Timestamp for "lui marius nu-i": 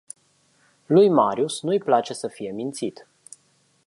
0.85-1.77